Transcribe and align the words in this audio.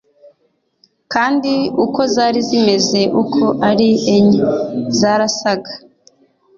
kandi 1.13 1.53
uko 1.85 1.99
zari 2.13 2.39
zimeze 2.49 2.99
uko 3.21 3.43
ari 3.69 3.89
enye 4.15 4.41
zarasaga 4.99 5.71